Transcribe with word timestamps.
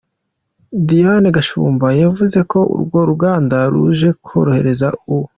Diyane 0.89 1.27
Gashumba 1.35 1.85
yavuze 2.01 2.39
ko 2.51 2.59
urwo 2.75 2.99
ruganda 3.09 3.57
ruje 3.71 4.09
korohereza 4.25 4.87
u. 5.15 5.17